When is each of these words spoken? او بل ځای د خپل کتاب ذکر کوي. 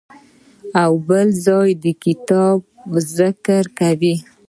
او 0.81 0.91
بل 1.07 1.27
ځای 1.45 1.69
د 1.75 1.77
خپل 1.87 1.93
کتاب 2.03 2.57
ذکر 3.17 3.63
کوي. 3.79 4.15